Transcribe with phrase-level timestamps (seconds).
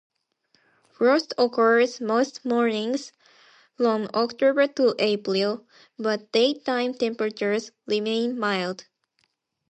[0.89, 3.11] Frost occurs most mornings
[3.77, 5.67] from October to April,
[5.99, 8.87] but daytime temperatures remain mild.